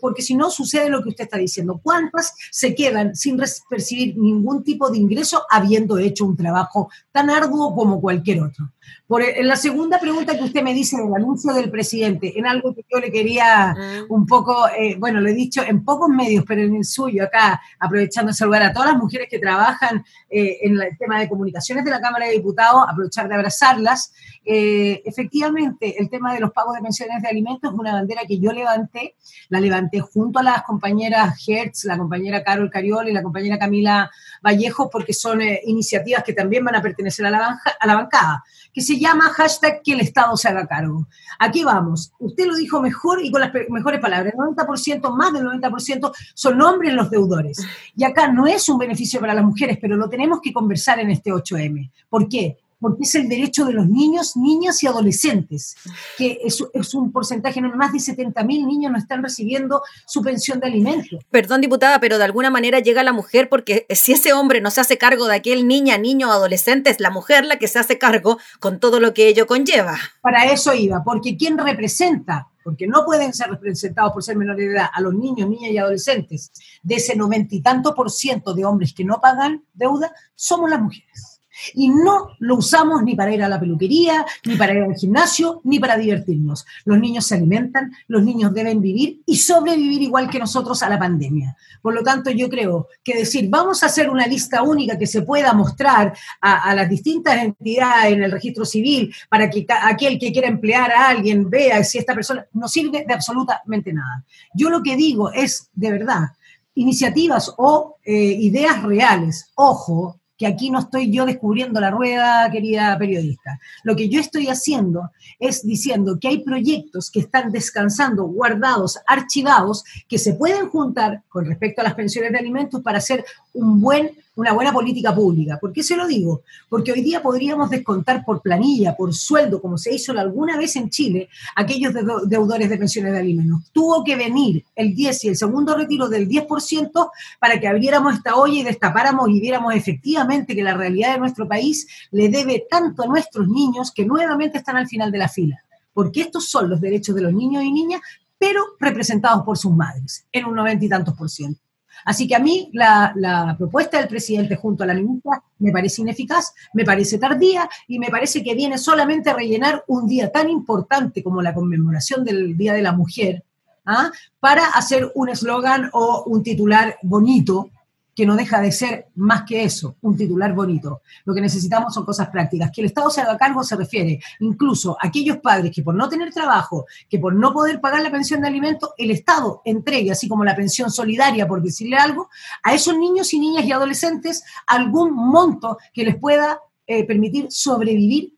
porque 0.00 0.22
si 0.22 0.34
no 0.34 0.50
sucede 0.50 0.88
lo 0.88 1.02
que 1.02 1.10
usted 1.10 1.24
está 1.24 1.36
diciendo. 1.36 1.80
¿Cuántas 1.82 2.34
se 2.50 2.74
quedan 2.74 3.13
sin 3.14 3.40
percibir 3.68 4.16
ningún 4.18 4.62
tipo 4.62 4.90
de 4.90 4.98
ingreso 4.98 5.42
habiendo 5.48 5.98
hecho 5.98 6.26
un 6.26 6.36
trabajo 6.36 6.90
tan 7.12 7.30
arduo 7.30 7.74
como 7.74 8.00
cualquier 8.00 8.42
otro. 8.42 8.70
Por, 9.06 9.22
en 9.22 9.46
la 9.48 9.56
segunda 9.56 9.98
pregunta 9.98 10.36
que 10.36 10.44
usted 10.44 10.62
me 10.62 10.74
dice 10.74 10.96
del 10.96 11.14
anuncio 11.14 11.52
del 11.54 11.70
presidente, 11.70 12.38
en 12.38 12.46
algo 12.46 12.74
que 12.74 12.84
yo 12.90 12.98
le 12.98 13.10
quería 13.10 13.74
mm. 13.74 14.12
un 14.12 14.26
poco, 14.26 14.68
eh, 14.68 14.96
bueno, 14.98 15.20
lo 15.20 15.28
he 15.28 15.34
dicho 15.34 15.62
en 15.62 15.84
pocos 15.84 16.08
medios, 16.08 16.44
pero 16.46 16.62
en 16.62 16.74
el 16.76 16.84
suyo, 16.84 17.24
acá, 17.24 17.60
aprovechando 17.78 18.32
ese 18.32 18.44
lugar 18.44 18.62
a 18.62 18.72
todas 18.72 18.92
las 18.92 19.00
mujeres 19.00 19.28
que 19.30 19.38
trabajan 19.38 20.04
eh, 20.28 20.58
en 20.62 20.80
el 20.80 20.96
tema 20.98 21.20
de 21.20 21.28
comunicaciones 21.28 21.84
de 21.84 21.90
la 21.90 22.00
Cámara 22.00 22.26
de 22.26 22.32
Diputados, 22.32 22.84
aprovechar 22.88 23.28
de 23.28 23.34
abrazarlas. 23.34 24.12
Eh, 24.44 25.02
efectivamente, 25.04 26.00
el 26.00 26.10
tema 26.10 26.34
de 26.34 26.40
los 26.40 26.52
pagos 26.52 26.74
de 26.74 26.82
pensiones 26.82 27.22
de 27.22 27.28
alimentos 27.28 27.72
es 27.72 27.78
una 27.78 27.92
bandera 27.92 28.22
que 28.26 28.38
yo 28.38 28.52
levanté, 28.52 29.16
la 29.48 29.60
levanté 29.60 30.00
junto 30.00 30.38
a 30.38 30.42
las 30.42 30.62
compañeras 30.62 31.36
Hertz, 31.46 31.84
la 31.84 31.96
compañera 31.96 32.42
Carol 32.42 32.70
Cariol 32.70 33.08
y 33.08 33.12
la 33.12 33.22
compañera 33.22 33.58
Camila 33.58 34.10
Vallejo, 34.42 34.90
porque 34.90 35.12
son 35.12 35.40
iniciativas 35.64 36.22
que 36.22 36.32
también 36.32 36.64
van 36.64 36.76
a 36.76 36.82
pertenecer 36.82 37.26
a 37.26 37.30
la, 37.30 37.60
a 37.78 37.86
la 37.86 37.94
bancada 37.94 38.44
que 38.74 38.82
se 38.82 38.98
llama 38.98 39.30
hashtag 39.30 39.82
que 39.82 39.92
el 39.92 40.00
Estado 40.00 40.36
se 40.36 40.48
haga 40.48 40.66
cargo. 40.66 41.06
Aquí 41.38 41.62
vamos. 41.62 42.12
Usted 42.18 42.46
lo 42.46 42.56
dijo 42.56 42.82
mejor 42.82 43.24
y 43.24 43.30
con 43.30 43.40
las 43.40 43.52
mejores 43.68 44.00
palabras. 44.00 44.34
El 44.34 44.38
90%, 44.38 45.16
más 45.16 45.32
del 45.32 45.44
90% 45.44 46.12
son 46.34 46.60
hombres 46.60 46.92
los 46.92 47.08
deudores. 47.08 47.64
Y 47.94 48.02
acá 48.02 48.32
no 48.32 48.48
es 48.48 48.68
un 48.68 48.78
beneficio 48.78 49.20
para 49.20 49.32
las 49.32 49.44
mujeres, 49.44 49.78
pero 49.80 49.96
lo 49.96 50.08
tenemos 50.08 50.40
que 50.42 50.52
conversar 50.52 50.98
en 50.98 51.10
este 51.10 51.30
8M. 51.30 51.92
¿Por 52.08 52.28
qué? 52.28 52.58
Porque 52.84 53.04
es 53.04 53.14
el 53.14 53.30
derecho 53.30 53.64
de 53.64 53.72
los 53.72 53.88
niños, 53.88 54.36
niñas 54.36 54.82
y 54.82 54.86
adolescentes, 54.86 55.74
que 56.18 56.38
es, 56.44 56.92
un 56.92 57.12
porcentaje, 57.12 57.62
no 57.62 57.74
más 57.74 57.94
de 57.94 57.98
70 57.98 58.44
mil 58.44 58.66
niños 58.66 58.92
no 58.92 58.98
están 58.98 59.22
recibiendo 59.22 59.80
su 60.06 60.22
pensión 60.22 60.60
de 60.60 60.66
alimentos. 60.66 61.24
Perdón, 61.30 61.62
diputada, 61.62 61.98
pero 61.98 62.18
de 62.18 62.24
alguna 62.24 62.50
manera 62.50 62.80
llega 62.80 63.02
la 63.02 63.14
mujer 63.14 63.48
porque 63.48 63.86
si 63.88 64.12
ese 64.12 64.34
hombre 64.34 64.60
no 64.60 64.70
se 64.70 64.82
hace 64.82 64.98
cargo 64.98 65.26
de 65.28 65.36
aquel 65.36 65.66
niña, 65.66 65.96
niño 65.96 66.28
o 66.28 66.32
adolescente, 66.32 66.90
es 66.90 67.00
la 67.00 67.08
mujer 67.08 67.46
la 67.46 67.58
que 67.58 67.68
se 67.68 67.78
hace 67.78 67.96
cargo 67.96 68.36
con 68.60 68.78
todo 68.78 69.00
lo 69.00 69.14
que 69.14 69.28
ello 69.28 69.46
conlleva. 69.46 69.96
Para 70.20 70.44
eso 70.52 70.74
iba, 70.74 71.02
porque 71.02 71.38
¿quién 71.38 71.56
representa 71.56 72.48
porque 72.62 72.86
no 72.86 73.04
pueden 73.04 73.32
ser 73.32 73.50
representados 73.50 74.12
por 74.12 74.22
ser 74.22 74.36
menores 74.36 74.66
de 74.66 74.72
edad 74.72 74.88
a 74.92 75.00
los 75.02 75.14
niños, 75.14 75.48
niñas 75.48 75.70
y 75.70 75.78
adolescentes, 75.78 76.50
de 76.82 76.94
ese 76.94 77.14
noventa 77.14 77.54
y 77.54 77.60
tanto 77.60 77.94
por 77.94 78.10
ciento 78.10 78.54
de 78.54 78.64
hombres 78.64 78.94
que 78.94 79.04
no 79.04 79.20
pagan 79.20 79.64
deuda, 79.74 80.12
somos 80.34 80.70
las 80.70 80.80
mujeres. 80.80 81.33
Y 81.74 81.88
no 81.88 82.36
lo 82.38 82.56
usamos 82.56 83.02
ni 83.02 83.14
para 83.14 83.32
ir 83.32 83.42
a 83.42 83.48
la 83.48 83.60
peluquería, 83.60 84.24
ni 84.44 84.56
para 84.56 84.74
ir 84.74 84.82
al 84.82 84.94
gimnasio, 84.94 85.60
ni 85.64 85.78
para 85.78 85.96
divertirnos. 85.96 86.66
Los 86.84 86.98
niños 86.98 87.26
se 87.26 87.36
alimentan, 87.36 87.92
los 88.08 88.22
niños 88.22 88.52
deben 88.52 88.80
vivir 88.80 89.22
y 89.26 89.36
sobrevivir 89.36 90.02
igual 90.02 90.28
que 90.28 90.38
nosotros 90.38 90.82
a 90.82 90.88
la 90.88 90.98
pandemia. 90.98 91.56
Por 91.82 91.94
lo 91.94 92.02
tanto, 92.02 92.30
yo 92.30 92.48
creo 92.48 92.88
que 93.02 93.14
decir, 93.14 93.48
vamos 93.50 93.82
a 93.82 93.86
hacer 93.86 94.08
una 94.08 94.26
lista 94.26 94.62
única 94.62 94.98
que 94.98 95.06
se 95.06 95.22
pueda 95.22 95.52
mostrar 95.52 96.14
a, 96.40 96.74
las 96.74 96.88
distintas 96.88 97.36
entidades 97.36 98.12
en 98.12 98.22
el 98.22 98.32
registro 98.32 98.64
civil 98.64 99.14
para 99.28 99.50
que 99.50 99.66
aquel 99.82 100.18
que 100.18 100.32
quiera 100.32 100.48
emplear 100.48 100.90
a 100.90 101.08
alguien 101.08 101.48
vea 101.48 101.84
si 101.84 101.98
esta 101.98 102.14
persona 102.14 102.46
no 102.52 102.68
sirve 102.68 103.04
de 103.06 103.14
absolutamente 103.14 103.92
nada. 103.92 104.24
Yo 104.54 104.70
lo 104.70 104.82
que 104.82 104.96
digo 104.96 105.30
es, 105.32 105.68
de 105.74 105.92
verdad, 105.92 106.30
iniciativas 106.74 107.52
o 107.56 107.96
eh, 108.04 108.12
ideas 108.14 108.82
reales. 108.82 109.50
Ojo, 109.54 110.20
que 110.36 110.46
aquí 110.46 110.70
no 110.70 110.80
estoy 110.80 111.10
yo 111.10 111.26
descubriendo 111.26 111.80
la 111.80 111.90
rueda, 111.90 112.50
querida 112.50 112.96
periodista. 112.98 113.58
Lo 113.82 113.94
que 113.94 114.08
yo 114.08 114.20
estoy 114.20 114.48
haciendo 114.48 115.10
es 115.38 115.62
diciendo 115.64 116.18
que 116.20 116.28
hay 116.28 116.44
proyectos 116.44 117.10
que 117.10 117.20
están 117.20 117.52
descansando, 117.52 118.24
guardados, 118.24 118.98
archivados, 119.06 119.84
que 120.08 120.18
se 120.18 120.34
pueden 120.34 120.68
juntar 120.68 121.22
con 121.28 121.44
respecto 121.46 121.80
a 121.80 121.84
las 121.84 121.94
pensiones 121.94 122.32
de 122.32 122.38
alimentos 122.38 122.82
para 122.82 122.98
hacer 122.98 123.24
un 123.52 123.80
buen 123.80 124.10
una 124.36 124.52
buena 124.52 124.72
política 124.72 125.14
pública. 125.14 125.58
¿Por 125.60 125.72
qué 125.72 125.82
se 125.82 125.96
lo 125.96 126.06
digo? 126.06 126.42
Porque 126.68 126.92
hoy 126.92 127.02
día 127.02 127.22
podríamos 127.22 127.70
descontar 127.70 128.24
por 128.24 128.42
planilla, 128.42 128.96
por 128.96 129.14
sueldo, 129.14 129.60
como 129.60 129.78
se 129.78 129.94
hizo 129.94 130.12
alguna 130.12 130.56
vez 130.56 130.76
en 130.76 130.90
Chile, 130.90 131.28
aquellos 131.54 131.92
deudores 132.26 132.68
de 132.68 132.76
pensiones 132.76 133.12
de 133.12 133.18
alimentos. 133.18 133.60
Tuvo 133.72 134.02
que 134.02 134.16
venir 134.16 134.64
el 134.74 134.94
10 134.94 135.24
y 135.24 135.28
el 135.28 135.36
segundo 135.36 135.76
retiro 135.76 136.08
del 136.08 136.28
10% 136.28 137.10
para 137.38 137.60
que 137.60 137.68
abriéramos 137.68 138.14
esta 138.14 138.36
olla 138.36 138.54
y 138.54 138.62
destapáramos 138.62 139.28
y 139.28 139.40
viéramos 139.40 139.74
efectivamente 139.74 140.54
que 140.54 140.62
la 140.62 140.74
realidad 140.74 141.14
de 141.14 141.20
nuestro 141.20 141.48
país 141.48 141.86
le 142.10 142.28
debe 142.28 142.66
tanto 142.68 143.04
a 143.04 143.06
nuestros 143.06 143.48
niños 143.48 143.92
que 143.92 144.04
nuevamente 144.04 144.58
están 144.58 144.76
al 144.76 144.88
final 144.88 145.12
de 145.12 145.18
la 145.18 145.28
fila. 145.28 145.62
Porque 145.92 146.22
estos 146.22 146.48
son 146.48 146.68
los 146.68 146.80
derechos 146.80 147.14
de 147.14 147.22
los 147.22 147.32
niños 147.32 147.62
y 147.62 147.70
niñas, 147.70 148.00
pero 148.36 148.62
representados 148.80 149.44
por 149.44 149.56
sus 149.56 149.72
madres, 149.72 150.26
en 150.32 150.44
un 150.46 150.56
noventa 150.56 150.84
y 150.84 150.88
tantos 150.88 151.14
por 151.14 151.30
ciento. 151.30 151.63
Así 152.04 152.28
que 152.28 152.34
a 152.34 152.38
mí 152.38 152.70
la, 152.72 153.54
propuesta 153.58 153.98
del 153.98 154.08
presidente 154.08 154.56
junto 154.56 154.84
a 154.84 154.86
la 154.86 154.94
ministra 154.94 155.42
me 155.58 155.72
parece 155.72 156.02
ineficaz, 156.02 156.52
me 156.72 156.84
parece 156.84 157.18
tardía 157.18 157.68
y 157.88 157.98
me 157.98 158.08
parece 158.08 158.42
que 158.42 158.54
viene 158.54 158.78
solamente 158.78 159.30
a 159.30 159.34
rellenar 159.34 159.84
un 159.86 160.06
día 160.06 160.30
tan 160.30 160.50
importante 160.50 161.22
como 161.22 161.42
la 161.42 161.54
conmemoración 161.54 162.24
del 162.24 162.56
Día 162.56 162.74
de 162.74 162.82
la 162.82 162.92
Mujer, 162.92 163.44
¿ah? 163.86 164.10
para 164.40 164.66
hacer 164.66 165.10
un 165.14 165.28
eslogan 165.28 165.90
o 165.92 166.24
un 166.26 166.42
titular 166.42 166.98
bonito 167.02 167.70
que 168.14 168.26
no 168.26 168.36
deja 168.36 168.60
de 168.60 168.70
ser 168.70 169.08
más 169.16 169.42
que 169.42 169.64
eso, 169.64 169.96
un 170.02 170.16
titular 170.16 170.54
bonito. 170.54 171.02
Lo 171.24 171.34
que 171.34 171.40
necesitamos 171.40 171.92
son 171.92 172.04
cosas 172.04 172.28
prácticas. 172.28 172.70
Que 172.70 172.80
el 172.80 172.86
Estado 172.86 173.10
se 173.10 173.20
haga 173.20 173.36
cargo 173.36 173.64
se 173.64 173.76
refiere 173.76 174.20
incluso 174.40 174.96
a 175.00 175.08
aquellos 175.08 175.38
padres 175.38 175.72
que 175.74 175.82
por 175.82 175.94
no 175.94 176.08
tener 176.08 176.32
trabajo, 176.32 176.86
que 177.08 177.18
por 177.18 177.34
no 177.34 177.52
poder 177.52 177.80
pagar 177.80 178.02
la 178.02 178.10
pensión 178.10 178.40
de 178.40 178.48
alimentos, 178.48 178.90
el 178.96 179.10
Estado 179.10 179.62
entregue, 179.64 180.12
así 180.12 180.28
como 180.28 180.44
la 180.44 180.54
pensión 180.54 180.90
solidaria, 180.90 181.48
por 181.48 181.62
decirle 181.62 181.96
algo, 181.96 182.28
a 182.62 182.74
esos 182.74 182.96
niños 182.96 183.32
y 183.34 183.40
niñas 183.40 183.64
y 183.64 183.72
adolescentes 183.72 184.44
algún 184.66 185.14
monto 185.14 185.78
que 185.92 186.04
les 186.04 186.16
pueda 186.16 186.60
eh, 186.86 187.04
permitir 187.04 187.46
sobrevivir 187.50 188.34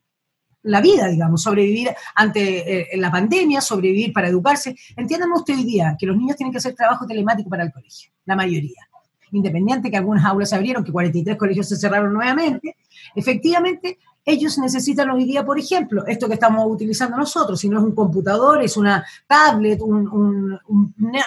la 0.63 0.81
vida, 0.81 1.07
digamos, 1.07 1.43
sobrevivir 1.43 1.91
ante 2.15 2.95
eh, 2.95 2.97
la 2.97 3.11
pandemia, 3.11 3.61
sobrevivir 3.61 4.13
para 4.13 4.29
educarse. 4.29 4.75
Entiéndame 4.97 5.35
usted 5.35 5.55
hoy 5.55 5.65
día 5.65 5.97
que 5.99 6.07
los 6.07 6.17
niños 6.17 6.37
tienen 6.37 6.51
que 6.51 6.59
hacer 6.59 6.75
trabajo 6.75 7.07
telemático 7.07 7.49
para 7.49 7.63
el 7.63 7.73
colegio, 7.73 8.11
la 8.25 8.35
mayoría 8.35 8.86
independiente 9.33 9.91
que 9.91 9.97
algunas 9.97 10.25
aulas 10.25 10.51
se 10.51 10.57
abrieron, 10.57 10.85
que 10.85 10.93
43 10.93 11.37
colegios 11.37 11.69
se 11.69 11.77
cerraron 11.77 12.13
nuevamente, 12.13 12.77
efectivamente 13.15 13.99
ellos 14.27 14.59
necesitan 14.59 15.09
hoy 15.11 15.25
día, 15.25 15.45
por 15.45 15.57
ejemplo, 15.57 16.05
esto 16.05 16.27
que 16.27 16.35
estamos 16.35 16.67
utilizando 16.69 17.17
nosotros, 17.17 17.61
si 17.61 17.69
no 17.69 17.79
es 17.79 17.85
un 17.85 17.95
computador, 17.95 18.61
es 18.61 18.77
una 18.77 19.07
tablet, 19.27 19.81
un, 19.81 20.59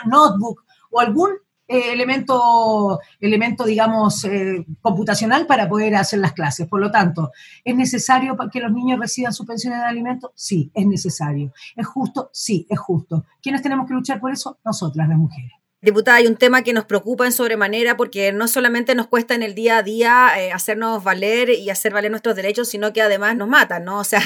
notebook 0.06 0.66
o 0.92 1.00
algún 1.00 1.30
eh, 1.66 1.94
elemento, 1.94 3.00
elemento, 3.22 3.64
digamos, 3.64 4.26
eh, 4.26 4.66
computacional 4.82 5.48
para 5.48 5.70
poder 5.70 5.96
hacer 5.96 6.20
las 6.20 6.34
clases. 6.34 6.68
Por 6.68 6.82
lo 6.82 6.92
tanto, 6.92 7.32
¿es 7.64 7.74
necesario 7.74 8.36
que 8.52 8.60
los 8.60 8.72
niños 8.72 9.00
reciban 9.00 9.34
su 9.34 9.46
pensión 9.46 9.76
de 9.76 9.86
alimentos? 9.86 10.32
Sí, 10.36 10.70
es 10.74 10.86
necesario. 10.86 11.54
¿Es 11.78 11.88
justo? 11.88 12.30
Sí, 12.34 12.68
es 12.70 12.80
justo. 12.80 13.24
¿Quiénes 13.42 13.62
tenemos 13.62 13.88
que 13.88 13.94
luchar 13.94 14.20
por 14.20 14.32
eso? 14.34 14.58
Nosotras, 14.66 15.08
las 15.08 15.18
mujeres. 15.18 15.59
Diputada, 15.82 16.18
hay 16.18 16.28
un 16.28 16.36
tema 16.36 16.62
que 16.62 16.74
nos 16.74 16.84
preocupa 16.84 17.26
en 17.26 17.32
sobremanera 17.32 17.96
porque 17.96 18.34
no 18.34 18.50
solamente 18.50 18.96
nos 18.96 19.08
cuesta 19.08 19.34
en 19.34 19.44
el 19.44 19.56
día 19.56 19.78
a 19.78 19.84
día 19.84 20.30
eh, 20.38 20.52
hacernos 20.52 21.06
valer 21.06 21.52
y 21.52 21.70
hacer 21.70 21.94
valer 21.94 22.12
nuestros 22.12 22.36
derechos, 22.36 22.68
sino 22.68 22.92
que 22.92 23.02
además 23.02 23.38
nos 23.38 23.48
matan, 23.48 23.86
¿no? 23.86 24.00
O 24.00 24.04
sea, 24.04 24.22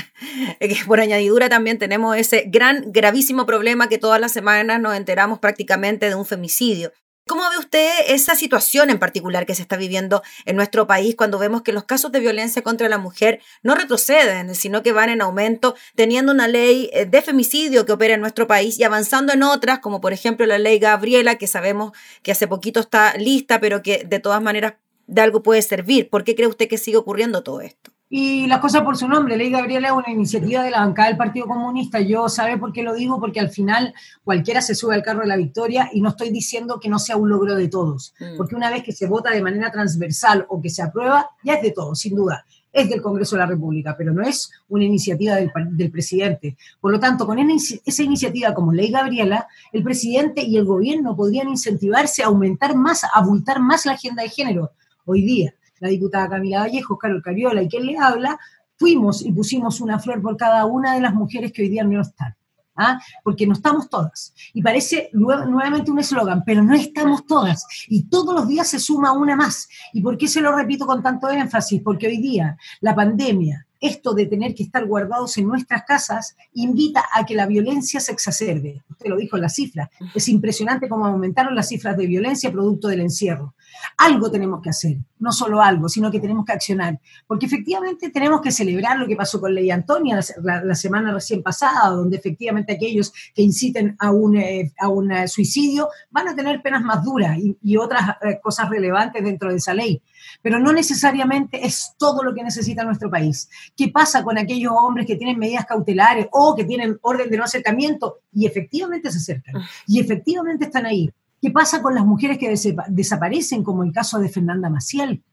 por 0.87 0.99
añadidura 0.99 1.49
también 1.49 1.77
tenemos 1.77 2.17
ese 2.17 2.45
gran, 2.47 2.91
gravísimo 2.91 3.45
problema 3.45 3.87
que 3.87 3.99
todas 3.99 4.19
las 4.19 4.31
semanas 4.31 4.81
nos 4.81 4.95
enteramos 4.95 5.37
prácticamente 5.37 6.09
de 6.09 6.15
un 6.15 6.25
femicidio. 6.25 6.91
¿Cómo 7.25 7.49
ve 7.49 7.57
usted 7.57 7.89
esa 8.07 8.35
situación 8.35 8.89
en 8.89 8.99
particular 8.99 9.45
que 9.45 9.55
se 9.55 9.61
está 9.61 9.77
viviendo 9.77 10.21
en 10.45 10.57
nuestro 10.57 10.87
país 10.87 11.15
cuando 11.15 11.39
vemos 11.39 11.61
que 11.61 11.71
los 11.71 11.85
casos 11.85 12.11
de 12.11 12.19
violencia 12.19 12.63
contra 12.63 12.89
la 12.89 12.97
mujer 12.97 13.39
no 13.61 13.75
retroceden, 13.75 14.53
sino 14.55 14.83
que 14.83 14.91
van 14.91 15.09
en 15.09 15.21
aumento, 15.21 15.73
teniendo 15.95 16.33
una 16.33 16.49
ley 16.49 16.89
eh, 16.91 17.05
de 17.05 17.21
femicidio 17.21 17.85
que 17.85 17.93
opera 17.93 18.15
en 18.15 18.19
nuestro 18.21 18.45
país 18.45 18.77
y 18.77 18.83
avanzando 18.83 19.31
en 19.31 19.43
otras, 19.43 19.79
como 19.79 20.01
por 20.01 20.11
ejemplo 20.11 20.45
la 20.45 20.59
ley 20.59 20.79
Gabriela, 20.79 21.37
que 21.37 21.47
sabemos 21.47 21.93
que 22.23 22.33
hace 22.33 22.47
poquito 22.47 22.81
está 22.81 23.15
lista, 23.15 23.61
pero 23.61 23.81
que 23.81 24.03
de 24.03 24.19
todas 24.19 24.41
maneras 24.41 24.73
de 25.07 25.21
algo 25.21 25.43
puede 25.43 25.61
servir? 25.61 26.09
¿Por 26.09 26.25
qué 26.25 26.35
cree 26.35 26.47
usted 26.47 26.67
que 26.67 26.77
sigue 26.77 26.97
ocurriendo 26.97 27.41
todo 27.41 27.61
esto? 27.61 27.91
Y 28.15 28.45
las 28.45 28.59
cosas 28.59 28.83
por 28.83 28.95
su 28.95 29.07
nombre, 29.07 29.35
Ley 29.35 29.49
Gabriela 29.49 29.87
es 29.87 29.93
una 29.95 30.11
iniciativa 30.11 30.61
de 30.61 30.69
la 30.69 30.81
bancada 30.81 31.07
del 31.07 31.17
Partido 31.17 31.47
Comunista. 31.47 31.99
Yo 31.99 32.29
sabe 32.29 32.59
por 32.59 32.71
qué 32.71 32.83
lo 32.83 32.93
digo, 32.93 33.19
porque 33.19 33.39
al 33.39 33.49
final 33.49 33.91
cualquiera 34.23 34.61
se 34.61 34.75
sube 34.75 34.93
al 34.93 35.01
carro 35.01 35.21
de 35.21 35.27
la 35.27 35.35
victoria 35.35 35.89
y 35.91 35.99
no 35.99 36.09
estoy 36.09 36.29
diciendo 36.29 36.79
que 36.79 36.89
no 36.89 36.99
sea 36.99 37.17
un 37.17 37.29
logro 37.29 37.55
de 37.55 37.69
todos, 37.69 38.13
mm. 38.19 38.37
porque 38.37 38.53
una 38.53 38.69
vez 38.69 38.83
que 38.83 38.91
se 38.91 39.07
vota 39.07 39.31
de 39.31 39.41
manera 39.41 39.71
transversal 39.71 40.45
o 40.47 40.61
que 40.61 40.69
se 40.69 40.83
aprueba, 40.83 41.27
ya 41.43 41.55
es 41.55 41.63
de 41.63 41.71
todos, 41.71 41.97
sin 41.97 42.15
duda 42.15 42.45
es 42.71 42.87
del 42.87 43.01
Congreso 43.01 43.35
de 43.35 43.39
la 43.39 43.47
República, 43.47 43.95
pero 43.97 44.13
no 44.13 44.21
es 44.21 44.51
una 44.69 44.83
iniciativa 44.83 45.35
del, 45.35 45.51
del, 45.71 45.91
presidente. 45.91 46.55
Por 46.81 46.91
lo 46.91 46.99
tanto, 46.99 47.25
con 47.27 47.37
esa 47.39 48.03
iniciativa 48.03 48.53
como 48.53 48.73
Ley 48.73 48.89
Gabriela, 48.89 49.47
el 49.71 49.83
presidente 49.83 50.43
y 50.43 50.57
el 50.57 50.65
gobierno 50.65 51.15
podrían 51.15 51.49
incentivarse 51.49 52.23
a 52.23 52.27
aumentar 52.27 52.75
más, 52.75 53.03
a 53.03 53.09
abultar 53.13 53.59
más 53.59 53.85
la 53.85 53.91
agenda 53.91 54.23
de 54.23 54.29
género. 54.29 54.71
Hoy 55.05 55.21
día, 55.21 55.53
la 55.83 55.89
diputada 55.89 56.29
Camila 56.29 56.61
Vallejo, 56.61 56.97
Carol 56.97 57.21
Cariola 57.21 57.61
y 57.61 57.67
quien 57.67 57.85
le 57.85 57.97
habla, 57.97 58.39
fuimos 58.77 59.21
y 59.21 59.33
pusimos 59.33 59.81
una 59.81 59.99
flor 59.99 60.21
por 60.21 60.37
cada 60.37 60.65
una 60.65 60.95
de 60.95 61.01
las 61.01 61.13
mujeres 61.13 61.51
que 61.51 61.63
hoy 61.63 61.69
día 61.69 61.83
no 61.83 62.01
están. 62.01 62.35
¿Ah? 62.75 62.99
porque 63.23 63.45
no 63.45 63.53
estamos 63.53 63.87
todas. 63.87 64.33
Y 64.51 64.63
parece 64.63 65.11
nuevamente 65.13 65.91
un 65.91 65.99
eslogan, 65.99 66.43
pero 66.43 66.63
no 66.63 66.73
estamos 66.73 67.23
todas. 67.27 67.67
Y 67.87 68.05
todos 68.05 68.33
los 68.33 68.47
días 68.47 68.67
se 68.67 68.79
suma 68.79 69.11
una 69.11 69.35
más. 69.35 69.69
¿Y 69.93 70.01
por 70.01 70.17
qué 70.17 70.27
se 70.27 70.41
lo 70.41 70.55
repito 70.55 70.87
con 70.87 71.03
tanto 71.03 71.29
énfasis? 71.29 71.83
Porque 71.83 72.07
hoy 72.07 72.17
día 72.17 72.57
la 72.81 72.95
pandemia, 72.95 73.67
esto 73.79 74.15
de 74.15 74.25
tener 74.25 74.55
que 74.55 74.63
estar 74.63 74.87
guardados 74.87 75.37
en 75.37 75.47
nuestras 75.47 75.83
casas 75.83 76.35
invita 76.53 77.03
a 77.13 77.23
que 77.27 77.35
la 77.35 77.45
violencia 77.45 77.99
se 77.99 78.11
exacerbe. 78.11 78.81
Usted 78.89 79.07
lo 79.07 79.17
dijo 79.17 79.35
en 79.35 79.43
la 79.43 79.49
cifra. 79.49 79.91
Es 80.15 80.27
impresionante 80.27 80.89
cómo 80.89 81.05
aumentaron 81.05 81.53
las 81.53 81.67
cifras 81.67 81.95
de 81.95 82.07
violencia 82.07 82.51
producto 82.51 82.87
del 82.87 83.01
encierro. 83.01 83.53
Algo 83.97 84.29
tenemos 84.31 84.61
que 84.61 84.69
hacer, 84.69 84.97
no 85.19 85.31
solo 85.31 85.61
algo, 85.61 85.89
sino 85.89 86.11
que 86.11 86.19
tenemos 86.19 86.45
que 86.45 86.53
accionar. 86.53 86.99
Porque 87.27 87.45
efectivamente 87.45 88.09
tenemos 88.09 88.41
que 88.41 88.51
celebrar 88.51 88.97
lo 88.97 89.07
que 89.07 89.15
pasó 89.15 89.39
con 89.39 89.53
Ley 89.53 89.71
Antonia 89.71 90.19
la, 90.43 90.75
semana 90.75 91.13
recién 91.13 91.43
pasada, 91.43 91.89
donde 91.89 92.17
efectivamente 92.17 92.73
aquellos 92.73 93.13
que 93.33 93.41
inciten 93.41 93.95
a 93.99 94.11
un, 94.11 94.37
eh, 94.37 94.73
a 94.79 94.87
un 94.89 95.11
eh, 95.11 95.27
suicidio 95.27 95.89
van 96.11 96.27
a 96.27 96.35
tener 96.35 96.61
penas 96.61 96.81
más 96.81 97.03
duras 97.03 97.37
y, 97.37 97.57
y 97.61 97.77
otras 97.77 98.17
eh, 98.21 98.39
cosas 98.41 98.69
relevantes 98.69 99.23
dentro 99.23 99.49
de 99.49 99.57
esa 99.57 99.73
ley 99.73 100.01
pero 100.41 100.59
no 100.59 100.73
necesariamente 100.73 101.65
es 101.65 101.95
todo 101.97 102.23
lo 102.23 102.33
que 102.33 102.43
necesita 102.43 102.83
nuestro 102.83 103.09
país. 103.09 103.49
¿Qué 103.75 103.89
pasa 103.89 104.23
con 104.23 104.37
aquellos 104.37 104.73
hombres 104.75 105.05
que 105.05 105.15
tienen 105.15 105.37
medidas 105.37 105.65
cautelares 105.65 106.27
o 106.31 106.55
que 106.55 106.65
tienen 106.65 106.97
orden 107.01 107.29
de 107.29 107.37
no 107.37 107.43
acercamiento 107.43 108.19
y 108.33 108.45
efectivamente 108.45 109.11
se 109.11 109.17
acercan 109.17 109.61
y 109.87 109.99
efectivamente 109.99 110.65
están 110.65 110.85
ahí? 110.85 111.11
¿Qué 111.43 111.51
pasa 111.51 111.81
con 111.81 111.93
las 111.93 112.05
mujeres 112.05 112.37
que 112.37 112.55
desaparecen, 112.87 113.65
como 113.65 113.83
el 113.83 113.91
caso 113.91 114.17
de 114.17 114.29
Fernanda 114.29 114.69
Maciel? 114.69 115.25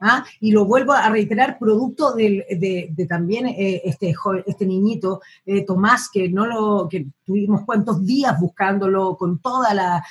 ¿Ah? 0.00 0.24
Y 0.40 0.52
lo 0.52 0.64
vuelvo 0.64 0.92
a 0.92 1.08
reiterar, 1.08 1.58
producto 1.58 2.12
de, 2.12 2.94
también 3.08 3.46
eh, 3.46 3.82
este, 3.84 4.14
este 4.46 4.66
niñito, 4.66 5.20
eh, 5.44 5.64
Tomás, 5.64 6.10
que 6.12 6.28
no 6.28 6.46
lo, 6.46 6.88
que 6.88 7.06
tuvimos 7.24 7.62
cuantos 7.64 8.04
días 8.04 8.38
buscándolo 8.38 9.16
con 9.16 9.40
toda 9.40 9.74
la, 9.74 10.04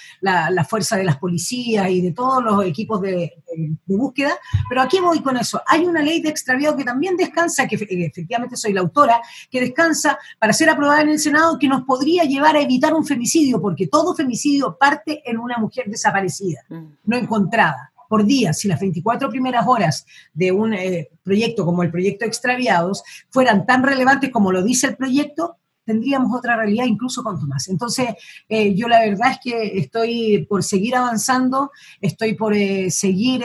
fuerza 0.67 0.97
de 0.97 1.03
las 1.03 1.17
policías 1.17 1.89
y 1.89 2.01
de 2.01 2.11
todos 2.11 2.43
los 2.43 2.63
equipos 2.65 3.01
de, 3.01 3.33
búsqueda. 3.85 4.33
Pero 4.67 4.81
aquí 4.81 4.99
voy 4.99 5.21
con 5.21 5.37
eso. 5.37 5.61
Hay 5.67 5.85
una 5.85 6.01
ley 6.01 6.21
de 6.21 6.29
extraviado 6.29 6.75
que 6.75 6.83
también 6.83 7.15
descansa, 7.15 7.67
que 7.67 7.75
efectivamente 7.75 8.57
soy 8.57 8.73
la 8.73 8.81
autora, 8.81 9.21
que 9.49 9.61
descansa 9.61 10.17
para 10.39 10.53
ser 10.53 10.69
aprobada 10.69 11.01
en 11.01 11.09
el 11.09 11.19
Senado, 11.19 11.57
que 11.57 11.67
nos 11.67 11.83
podría 11.83 12.23
llevar 12.23 12.55
a 12.55 12.61
evitar 12.61 12.93
un 12.93 13.05
femicidio, 13.05 13.61
porque 13.61 13.87
todo 13.87 14.15
femicidio 14.15 14.77
parte 14.77 15.21
en 15.25 15.39
una 15.39 15.57
mujer 15.57 15.85
desaparecida, 15.87 16.61
mm. 16.69 16.85
no 17.05 17.17
encontrada 17.17 17.93
por 18.15 18.25
día, 18.25 18.53
si 18.53 18.69
las 18.69 18.79
24 18.79 19.29
primeras 19.29 19.67
horas 19.67 20.05
de 20.33 20.49
un 20.49 20.73
eh, 20.73 21.09
proyecto 21.21 21.65
como 21.65 21.83
el 21.83 21.91
proyecto 21.91 22.23
Extraviados 22.23 23.03
fueran 23.29 23.65
tan 23.65 23.83
relevantes 23.83 24.29
como 24.31 24.53
lo 24.53 24.63
dice 24.63 24.87
el 24.87 24.95
proyecto, 24.95 25.57
tendríamos 25.83 26.33
otra 26.33 26.55
realidad 26.55 26.85
incluso 26.85 27.23
con 27.23 27.45
más. 27.49 27.67
Entonces, 27.67 28.11
eh, 28.47 28.73
yo 28.73 28.87
la 28.87 29.01
verdad 29.01 29.31
es 29.31 29.39
que 29.43 29.77
estoy 29.79 30.45
por 30.47 30.63
seguir 30.63 30.95
avanzando, 30.95 31.71
estoy 31.99 32.35
por 32.35 32.53
eh, 32.53 32.89
seguir 32.89 33.43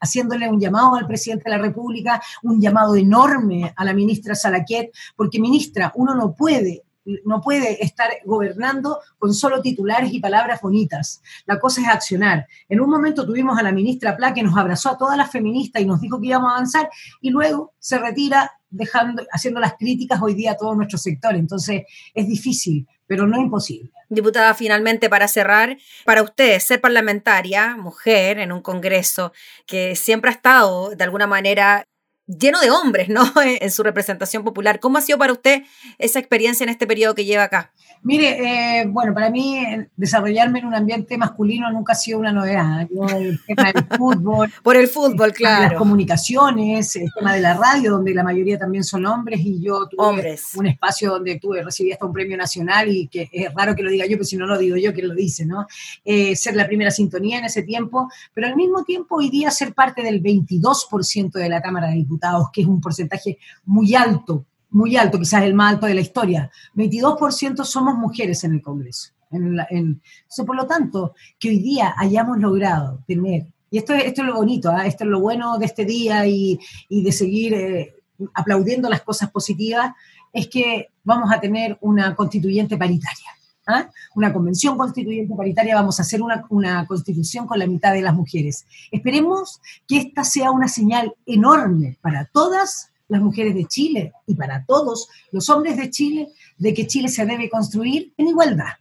haciéndole 0.00 0.48
un 0.48 0.58
llamado 0.58 0.94
al 0.94 1.06
presidente 1.06 1.44
de 1.44 1.50
la 1.58 1.62
República, 1.62 2.22
un 2.42 2.62
llamado 2.62 2.96
enorme 2.96 3.74
a 3.76 3.84
la 3.84 3.92
ministra 3.92 4.34
Salaquet, 4.34 4.90
porque 5.14 5.38
ministra, 5.38 5.92
uno 5.96 6.14
no 6.14 6.34
puede 6.34 6.82
no 7.24 7.40
puede 7.40 7.84
estar 7.84 8.10
gobernando 8.24 9.00
con 9.18 9.34
solo 9.34 9.60
titulares 9.60 10.12
y 10.12 10.20
palabras 10.20 10.60
bonitas. 10.60 11.22
La 11.46 11.58
cosa 11.58 11.80
es 11.80 11.88
accionar. 11.88 12.46
En 12.68 12.80
un 12.80 12.90
momento 12.90 13.26
tuvimos 13.26 13.58
a 13.58 13.62
la 13.62 13.72
ministra 13.72 14.16
Pla 14.16 14.32
que 14.34 14.42
nos 14.42 14.56
abrazó 14.56 14.90
a 14.90 14.98
todas 14.98 15.16
las 15.16 15.30
feministas 15.30 15.82
y 15.82 15.86
nos 15.86 16.00
dijo 16.00 16.20
que 16.20 16.28
íbamos 16.28 16.50
a 16.50 16.54
avanzar 16.54 16.90
y 17.20 17.30
luego 17.30 17.74
se 17.78 17.98
retira 17.98 18.52
dejando, 18.70 19.22
haciendo 19.32 19.60
las 19.60 19.74
críticas 19.74 20.20
hoy 20.22 20.34
día 20.34 20.52
a 20.52 20.56
todo 20.56 20.74
nuestro 20.74 20.98
sector. 20.98 21.34
Entonces 21.34 21.82
es 22.14 22.26
difícil, 22.26 22.86
pero 23.06 23.26
no 23.26 23.40
imposible. 23.40 23.90
Diputada, 24.08 24.54
finalmente 24.54 25.08
para 25.08 25.28
cerrar, 25.28 25.78
para 26.04 26.22
usted 26.22 26.58
ser 26.60 26.80
parlamentaria, 26.80 27.76
mujer 27.76 28.38
en 28.38 28.52
un 28.52 28.62
Congreso 28.62 29.32
que 29.66 29.96
siempre 29.96 30.30
ha 30.30 30.34
estado 30.34 30.90
de 30.90 31.04
alguna 31.04 31.26
manera 31.26 31.86
lleno 32.26 32.60
de 32.60 32.70
hombres, 32.70 33.08
¿no? 33.08 33.22
En 33.42 33.70
su 33.70 33.82
representación 33.82 34.44
popular. 34.44 34.80
¿Cómo 34.80 34.98
ha 34.98 35.00
sido 35.00 35.18
para 35.18 35.32
usted 35.32 35.62
esa 35.98 36.18
experiencia 36.18 36.64
en 36.64 36.70
este 36.70 36.86
periodo 36.86 37.14
que 37.14 37.24
lleva 37.24 37.44
acá? 37.44 37.72
Mire, 38.04 38.80
eh, 38.80 38.86
bueno, 38.88 39.14
para 39.14 39.30
mí 39.30 39.58
eh, 39.58 39.88
desarrollarme 39.96 40.58
en 40.58 40.66
un 40.66 40.74
ambiente 40.74 41.16
masculino 41.16 41.70
nunca 41.70 41.92
ha 41.92 41.96
sido 41.96 42.18
una 42.18 42.32
novedad. 42.32 42.88
Yo, 42.90 43.06
el 43.16 43.38
tema 43.46 43.72
del 43.72 43.84
fútbol. 43.96 44.52
Por 44.62 44.76
el 44.76 44.88
fútbol, 44.88 45.32
claro. 45.32 45.70
Las 45.70 45.74
comunicaciones, 45.74 46.96
el 46.96 47.08
tema 47.16 47.34
de 47.34 47.40
la 47.40 47.54
radio, 47.54 47.92
donde 47.92 48.12
la 48.12 48.24
mayoría 48.24 48.58
también 48.58 48.82
son 48.82 49.06
hombres, 49.06 49.40
y 49.40 49.62
yo 49.62 49.86
tuve 49.86 50.36
un 50.56 50.66
espacio 50.66 51.10
donde 51.10 51.38
tuve, 51.38 51.62
recibí 51.62 51.92
hasta 51.92 52.06
un 52.06 52.12
premio 52.12 52.36
nacional, 52.36 52.88
y 52.90 53.06
que 53.06 53.28
es 53.30 53.54
raro 53.54 53.76
que 53.76 53.84
lo 53.84 53.90
diga 53.90 54.04
yo, 54.06 54.16
pero 54.16 54.24
si 54.24 54.36
no 54.36 54.46
lo 54.46 54.58
digo 54.58 54.76
yo, 54.76 54.92
que 54.92 55.02
lo 55.02 55.14
dice, 55.14 55.46
¿no? 55.46 55.66
Eh, 56.04 56.34
ser 56.34 56.56
la 56.56 56.66
primera 56.66 56.90
sintonía 56.90 57.38
en 57.38 57.44
ese 57.44 57.62
tiempo, 57.62 58.08
pero 58.34 58.48
al 58.48 58.56
mismo 58.56 58.82
tiempo 58.82 59.16
hoy 59.16 59.30
día 59.30 59.52
ser 59.52 59.74
parte 59.74 60.02
del 60.02 60.20
22% 60.20 61.32
de 61.32 61.48
la 61.48 61.62
Cámara 61.62 61.86
de 61.86 61.94
Diputados, 61.94 62.11
que 62.52 62.62
es 62.62 62.66
un 62.66 62.80
porcentaje 62.80 63.38
muy 63.64 63.94
alto 63.94 64.46
muy 64.72 64.96
alto, 64.96 65.18
quizás 65.18 65.42
el 65.44 65.54
más 65.54 65.74
alto 65.74 65.86
de 65.86 65.94
la 65.94 66.00
historia. 66.00 66.50
22% 66.74 67.64
somos 67.64 67.94
mujeres 67.94 68.42
en 68.44 68.54
el 68.54 68.62
Congreso. 68.62 69.10
En 69.30 70.00
por 70.46 70.56
lo 70.56 70.66
tanto, 70.66 71.14
que 71.38 71.48
hoy 71.50 71.58
día 71.58 71.94
hayamos 71.96 72.38
logrado 72.38 73.02
tener, 73.06 73.46
y 73.70 73.78
esto, 73.78 73.94
esto 73.94 74.22
es 74.22 74.28
lo 74.28 74.34
bonito, 74.34 74.70
¿ah? 74.70 74.86
esto 74.86 75.04
es 75.04 75.10
lo 75.10 75.20
bueno 75.20 75.56
de 75.58 75.66
este 75.66 75.86
día 75.86 76.26
y, 76.26 76.58
de 76.90 77.12
seguir 77.12 77.54
eh, 77.54 77.94
aplaudiendo 78.34 78.90
las 78.90 79.02
cosas 79.02 79.30
positivas, 79.30 79.92
es 80.32 80.48
que 80.48 80.90
vamos 81.04 81.30
a 81.32 81.40
tener 81.40 81.78
una 81.80 82.14
constituyente 82.14 82.76
paritaria. 82.76 83.28
¿Ah? 83.66 83.90
Una 84.14 84.32
convención 84.32 84.76
constituyente 84.76 85.34
paritaria, 85.34 85.74
vamos 85.74 85.98
a 85.98 86.02
hacer 86.02 86.22
una, 86.22 86.86
constitución 86.86 87.46
con 87.46 87.58
la 87.58 87.66
mitad 87.66 87.92
de 87.92 88.02
las 88.02 88.14
mujeres. 88.14 88.66
Esperemos 88.90 89.60
que 89.86 89.98
esta 89.98 90.24
sea 90.24 90.50
una 90.50 90.68
señal 90.68 91.14
enorme 91.26 91.98
para 92.00 92.26
todas 92.26 92.90
las 93.08 93.20
mujeres 93.20 93.54
de 93.54 93.66
Chile 93.66 94.12
y 94.26 94.34
para 94.34 94.64
todos 94.64 95.08
los 95.32 95.48
hombres 95.50 95.76
de 95.76 95.90
Chile 95.90 96.28
de 96.58 96.72
que 96.72 96.86
Chile 96.86 97.08
se 97.08 97.26
debe 97.26 97.50
construir 97.50 98.12
en 98.16 98.28
igualdad. 98.28 98.74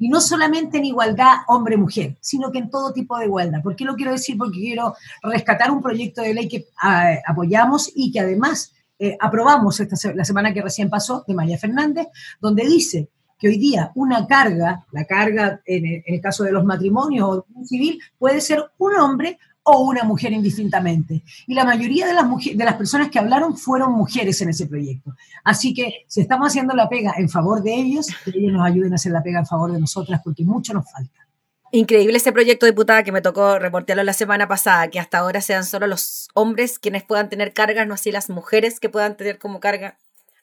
Y 0.00 0.08
no 0.08 0.20
solamente 0.20 0.78
en 0.78 0.84
igualdad 0.84 1.38
hombre-mujer, 1.48 2.16
sino 2.20 2.52
que 2.52 2.58
en 2.58 2.70
todo 2.70 2.92
tipo 2.92 3.18
de 3.18 3.24
igualdad. 3.24 3.62
¿Por 3.62 3.74
qué 3.74 3.84
lo 3.84 3.96
quiero 3.96 4.12
decir? 4.12 4.38
Porque 4.38 4.60
quiero 4.60 4.94
rescatar 5.22 5.72
un 5.72 5.82
proyecto 5.82 6.22
de 6.22 6.34
ley 6.34 6.48
que 6.48 6.66
ah, 6.80 7.14
apoyamos 7.26 7.90
y 7.94 8.12
que 8.12 8.20
además 8.20 8.72
eh, 9.00 9.16
aprobamos 9.18 9.80
esta, 9.80 9.96
la 10.14 10.24
semana 10.24 10.52
que 10.52 10.62
recién 10.62 10.88
pasó 10.90 11.24
de 11.26 11.34
María 11.34 11.58
Fernández, 11.58 12.06
donde 12.40 12.64
dice 12.64 13.08
que 13.38 13.48
hoy 13.48 13.58
día 13.58 13.92
una 13.94 14.26
carga, 14.26 14.84
la 14.92 15.04
carga 15.04 15.60
en 15.64 16.02
el, 16.04 16.20
caso 16.20 16.44
de 16.44 16.52
los 16.52 16.64
matrimonios 16.64 17.28
o 17.28 17.46
civil, 17.64 18.00
puede 18.18 18.40
ser 18.40 18.64
un 18.78 18.94
hombre 18.96 19.38
o 19.62 19.80
una 19.80 20.02
mujer 20.04 20.32
indistintamente. 20.32 21.22
Y 21.46 21.54
la 21.54 21.64
mayoría 21.64 22.06
de 22.06 22.14
las, 22.14 22.26
de 22.28 22.64
las 22.64 22.74
personas 22.74 23.10
que 23.10 23.18
hablaron 23.18 23.56
fueron 23.56 23.92
mujeres 23.92 24.40
en 24.40 24.48
ese 24.48 24.66
proyecto. 24.66 25.14
Así 25.44 25.74
que 25.74 26.04
si 26.06 26.22
estamos 26.22 26.48
haciendo 26.48 26.74
la 26.74 26.88
pega 26.88 27.14
en 27.16 27.28
favor 27.28 27.62
de 27.62 27.74
ellos, 27.74 28.06
que 28.24 28.30
ellos 28.30 28.52
nos 28.52 28.66
ayuden 28.66 28.92
a 28.92 28.96
hacer 28.96 29.12
la 29.12 29.22
pega 29.22 29.40
en 29.40 29.46
favor 29.46 29.72
de 29.72 29.80
nosotras, 29.80 30.20
porque 30.24 30.44
mucho 30.44 30.72
nos 30.72 30.90
falta. 30.90 31.28
Increíble 31.70 32.16
este 32.16 32.32
proyecto, 32.32 32.64
diputada, 32.64 33.02
que 33.02 33.12
me 33.12 33.20
tocó 33.20 33.58
reportearlo 33.58 34.02
la 34.02 34.14
semana 34.14 34.48
pasada, 34.48 34.88
que 34.88 34.98
hasta 34.98 35.18
ahora 35.18 35.42
sean 35.42 35.64
solo 35.64 35.86
los 35.86 36.28
hombres 36.32 36.78
quienes 36.78 37.04
puedan 37.04 37.28
tener 37.28 37.52
cargas, 37.52 37.86
no 37.86 37.92
así 37.92 38.10
las 38.10 38.30
mujeres 38.30 38.80
que 38.80 38.88
puedan 38.88 39.18
tener 39.18 39.38
como 39.38 39.60
carga 39.60 39.98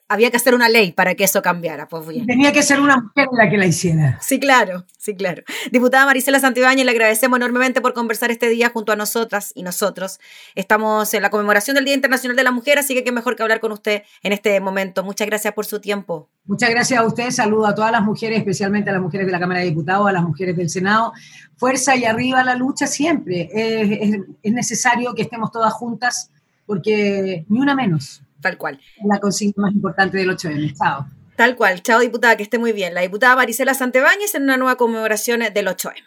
había 0.08 0.30
que 0.30 0.38
hacer 0.38 0.54
una 0.54 0.70
ley 0.70 0.92
para 0.92 1.16
que 1.16 1.24
eso 1.24 1.42
cambiara. 1.42 1.88
Pues 1.88 2.06
Tenía 2.26 2.52
que 2.52 2.62
ser 2.62 2.80
una 2.80 2.98
mujer 2.98 3.28
la 3.32 3.50
que 3.50 3.58
la 3.58 3.66
hiciera. 3.66 4.20
Sí, 4.22 4.40
claro, 4.40 4.86
sí, 4.98 5.16
claro. 5.16 5.44
Diputada 5.72 6.06
Marisela 6.06 6.40
Santibáñez, 6.40 6.86
le 6.86 6.92
agradecemos 6.92 7.38
enormemente 7.38 7.82
por 7.82 7.94
conversar 7.94 8.30
este 8.32 8.50
día 8.50 8.70
junto 8.70 8.92
a 8.92 8.96
nosotras 8.96 9.52
y 9.56 9.64
nosotros. 9.64 10.20
Estamos 10.54 11.14
en 11.14 11.22
la 11.22 11.30
conmemoración 11.30 11.76
del 11.76 11.86
Día 11.86 11.96
Internacional 11.96 12.36
de 12.36 12.44
la 12.44 12.52
Mujer, 12.52 12.78
así 12.78 12.94
que 12.94 13.04
qué 13.04 13.12
mejor 13.12 13.36
que 13.36 13.44
hablar 13.44 13.60
con 13.60 13.72
usted 13.72 14.04
en 14.22 14.34
este 14.34 14.60
momento. 14.60 15.04
Muchas 15.04 15.28
gracias 15.28 15.54
por 15.54 15.66
su 15.66 15.82
tiempo. 15.82 16.30
Muchas 16.46 16.70
gracias 16.70 17.00
a 17.00 17.06
usted. 17.06 17.32
Saludo 17.32 17.66
a 17.66 17.74
todas 17.74 17.92
las 17.92 18.04
mujeres, 18.04 18.38
especialmente 18.38 18.92
a 18.92 18.94
las 18.94 19.02
mujeres 19.02 19.26
de 19.26 19.32
la 19.32 19.40
Cámara 19.40 19.62
de 19.62 19.68
Diputados, 19.68 20.08
a 20.08 20.12
las 20.12 20.24
mujeres 20.24 20.56
del 20.56 20.70
Senado. 20.70 21.14
Fuerza 21.58 21.96
y 21.96 22.06
arriba 22.06 22.44
la 22.44 22.56
lucha 22.56 22.86
siempre. 22.86 23.50
es 23.52 24.54
necesario 24.54 25.16
que 25.16 25.24
estemos 25.24 25.52
todas 25.52 25.74
juntas 25.74 26.30
porque 26.66 27.46
ni 27.48 27.60
una 27.60 27.76
menos. 27.76 28.25
Tal 28.42 28.58
cual. 28.58 28.80
La 29.04 29.20
consigna 29.20 29.63
más 29.63 29.74
importante 29.74 30.18
del 30.18 30.30
8M. 30.30 30.74
Chao. 30.77 31.06
Tal 31.36 31.56
cual. 31.56 31.82
Chao, 31.82 32.00
diputada, 32.00 32.38
que 32.38 32.44
esté 32.44 32.60
muy 32.60 32.72
bien. 32.72 32.94
La 32.94 33.01
diputada 33.01 33.36
Marisela 33.36 33.74
Santebáñez 33.74 34.36
en 34.36 34.44
una 34.44 34.58
nueva 34.58 34.77
conmemoración 34.77 35.42
del 35.54 35.68
8M. 35.68 36.04